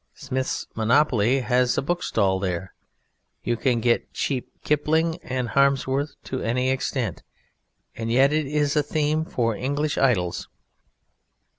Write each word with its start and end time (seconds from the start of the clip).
Smith's 0.15 0.65
monopoly 0.73 1.41
has 1.41 1.77
a 1.77 1.81
bookstall 1.83 2.39
there; 2.39 2.73
you 3.43 3.55
can 3.55 3.79
get 3.79 4.11
cheap 4.13 4.49
Kipling 4.63 5.17
and 5.21 5.49
Harmsworth 5.49 6.15
to 6.23 6.41
any 6.41 6.71
extent, 6.71 7.21
and 7.95 8.11
yet 8.11 8.33
it 8.33 8.47
is 8.47 8.75
a 8.75 8.81
theme 8.81 9.23
for 9.25 9.55
English 9.55 9.99
idylls. 9.99 10.47